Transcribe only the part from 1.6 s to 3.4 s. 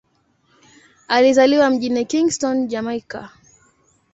mjini Kingston, Jamaika.